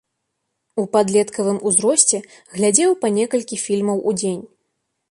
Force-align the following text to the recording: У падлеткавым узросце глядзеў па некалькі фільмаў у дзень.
У 0.83 0.85
падлеткавым 0.95 1.59
узросце 1.73 2.17
глядзеў 2.57 2.91
па 3.05 3.13
некалькі 3.21 3.63
фільмаў 3.67 3.97
у 4.11 4.21
дзень. 4.23 4.43